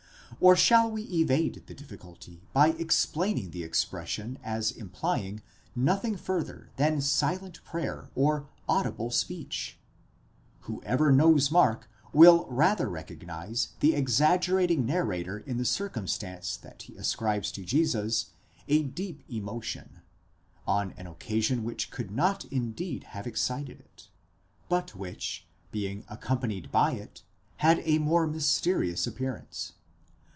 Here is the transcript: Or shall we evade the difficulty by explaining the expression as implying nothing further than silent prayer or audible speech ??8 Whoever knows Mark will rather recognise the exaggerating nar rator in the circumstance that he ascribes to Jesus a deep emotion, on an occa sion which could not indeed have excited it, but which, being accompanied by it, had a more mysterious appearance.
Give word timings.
Or 0.39 0.55
shall 0.55 0.89
we 0.89 1.03
evade 1.03 1.65
the 1.67 1.75
difficulty 1.75 2.41
by 2.51 2.69
explaining 2.69 3.51
the 3.51 3.61
expression 3.61 4.39
as 4.43 4.71
implying 4.71 5.43
nothing 5.75 6.17
further 6.17 6.71
than 6.77 6.99
silent 6.99 7.63
prayer 7.63 8.09
or 8.15 8.49
audible 8.67 9.11
speech 9.11 9.77
??8 10.61 10.61
Whoever 10.63 11.11
knows 11.11 11.51
Mark 11.51 11.87
will 12.11 12.47
rather 12.49 12.89
recognise 12.89 13.73
the 13.81 13.93
exaggerating 13.93 14.83
nar 14.83 15.03
rator 15.05 15.45
in 15.45 15.57
the 15.57 15.65
circumstance 15.65 16.57
that 16.57 16.83
he 16.83 16.95
ascribes 16.95 17.51
to 17.51 17.63
Jesus 17.63 18.31
a 18.67 18.81
deep 18.81 19.21
emotion, 19.29 19.99
on 20.65 20.93
an 20.93 21.05
occa 21.05 21.43
sion 21.43 21.63
which 21.63 21.91
could 21.91 22.09
not 22.09 22.45
indeed 22.45 23.03
have 23.03 23.27
excited 23.27 23.79
it, 23.79 24.07
but 24.69 24.95
which, 24.95 25.45
being 25.71 26.03
accompanied 26.07 26.71
by 26.71 26.93
it, 26.93 27.21
had 27.57 27.79
a 27.83 27.99
more 27.99 28.25
mysterious 28.25 29.05
appearance. 29.05 29.73